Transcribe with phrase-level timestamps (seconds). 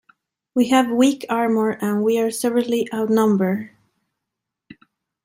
[0.55, 3.69] We have weak armor and we're severely outnumbered.